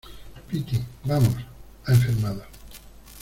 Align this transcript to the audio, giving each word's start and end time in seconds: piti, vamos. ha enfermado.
piti, 0.49 0.83
vamos. 1.03 1.35
ha 1.85 1.91
enfermado. 1.93 2.43